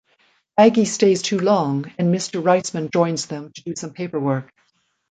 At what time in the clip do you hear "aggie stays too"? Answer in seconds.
0.57-1.37